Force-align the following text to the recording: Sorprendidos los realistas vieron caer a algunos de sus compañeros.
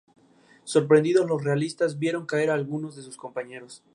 Sorprendidos 0.63 1.29
los 1.29 1.43
realistas 1.43 1.99
vieron 1.99 2.25
caer 2.25 2.49
a 2.49 2.55
algunos 2.55 2.95
de 2.95 3.03
sus 3.03 3.17
compañeros. 3.17 3.83